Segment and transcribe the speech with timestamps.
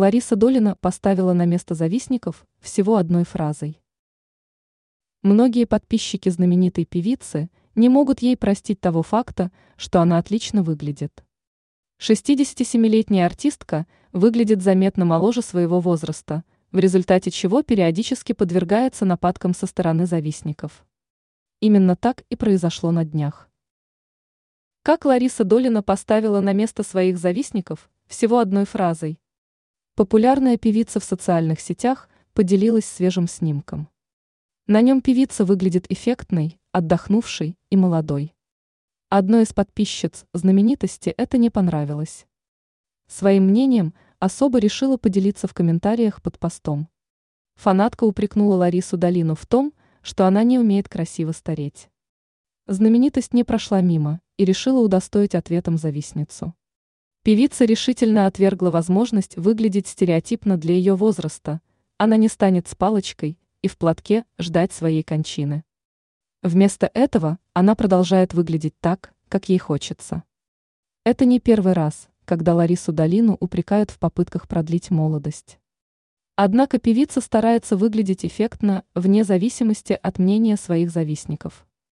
[0.00, 3.82] Лариса Долина поставила на место завистников всего одной фразой.
[5.20, 11.22] Многие подписчики знаменитой певицы не могут ей простить того факта, что она отлично выглядит.
[12.00, 20.06] 67-летняя артистка выглядит заметно моложе своего возраста, в результате чего периодически подвергается нападкам со стороны
[20.06, 20.86] завистников.
[21.60, 23.50] Именно так и произошло на днях.
[24.82, 29.19] Как Лариса Долина поставила на место своих завистников всего одной фразой.
[29.94, 33.88] Популярная певица в социальных сетях поделилась свежим снимком.
[34.66, 38.34] На нем певица выглядит эффектной, отдохнувшей и молодой.
[39.08, 42.26] Одной из подписчиц знаменитости это не понравилось.
[43.08, 46.88] Своим мнением особо решила поделиться в комментариях под постом.
[47.56, 51.90] Фанатка упрекнула Ларису Долину в том, что она не умеет красиво стареть.
[52.68, 56.54] Знаменитость не прошла мимо и решила удостоить ответом завистницу.
[57.22, 61.60] Певица решительно отвергла возможность выглядеть стереотипно для ее возраста,
[61.98, 65.64] она не станет с палочкой и в платке ждать своей кончины.
[66.42, 70.22] Вместо этого она продолжает выглядеть так, как ей хочется.
[71.04, 75.58] Это не первый раз, когда Ларису Долину упрекают в попытках продлить молодость.
[76.36, 81.66] Однако певица старается выглядеть эффектно вне зависимости от мнения своих завистников.